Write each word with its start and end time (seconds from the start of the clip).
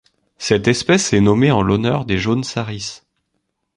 Cette 0.39 0.67
espèce 0.67 1.13
est 1.13 1.21
nommée 1.21 1.51
en 1.51 1.61
l'honneur 1.61 2.05
des 2.05 2.17
Jaunsaris. 2.17 3.03